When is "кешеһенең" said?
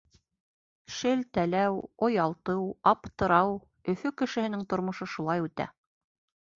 4.25-4.69